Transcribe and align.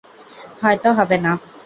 হয়ত 0.61 0.85
হবে 0.97 1.17
না। 1.25 1.31